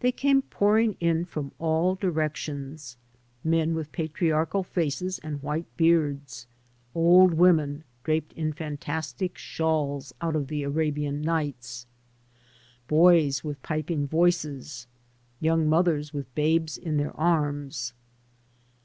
[0.00, 2.96] They came pouring in from all directions—
[3.44, 6.48] men with patriarchal faces and white beards,
[6.92, 11.86] old women draped in fantastic shawls out of the Arabian Nights,
[12.88, 14.88] boys with piping voices,
[15.38, 17.92] young mothers with babes in their arms.